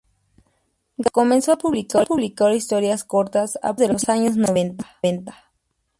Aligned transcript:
Gaines 0.97 1.11
comenzó 1.11 1.51
a 1.53 1.59
publicar 1.59 2.51
historias 2.55 3.03
cortas 3.03 3.59
a 3.61 3.75
principios 3.75 3.87
de 3.89 3.93
los 3.93 4.09
años 4.09 4.35
noventa. 4.35 5.35